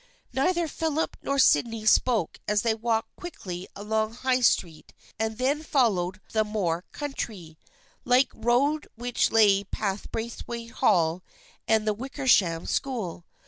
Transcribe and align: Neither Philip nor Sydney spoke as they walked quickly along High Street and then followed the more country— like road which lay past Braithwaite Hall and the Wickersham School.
Neither 0.33 0.67
Philip 0.67 1.15
nor 1.21 1.37
Sydney 1.37 1.85
spoke 1.85 2.39
as 2.47 2.63
they 2.63 2.73
walked 2.73 3.15
quickly 3.15 3.67
along 3.75 4.15
High 4.15 4.39
Street 4.41 4.93
and 5.19 5.37
then 5.37 5.61
followed 5.61 6.19
the 6.31 6.43
more 6.43 6.85
country— 6.91 7.59
like 8.03 8.31
road 8.33 8.87
which 8.95 9.29
lay 9.29 9.63
past 9.63 10.11
Braithwaite 10.11 10.71
Hall 10.71 11.21
and 11.67 11.85
the 11.85 11.93
Wickersham 11.93 12.65
School. 12.65 13.25